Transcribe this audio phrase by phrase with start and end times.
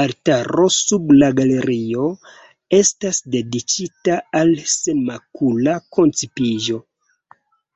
[0.00, 2.04] Altaro sub la galerio
[2.80, 6.84] estas dediĉita al Senmakula Koncipiĝo.